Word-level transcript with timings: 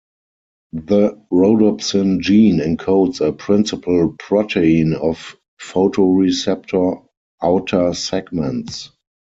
The 0.73 1.21
rhodopsin 1.31 2.21
gene 2.21 2.57
encodes 2.59 3.21
a 3.21 3.31
principal 3.31 4.15
protein 4.17 4.95
of 4.95 5.35
photoreceptor 5.61 7.05
outer 7.43 7.93
segments. 7.93 8.89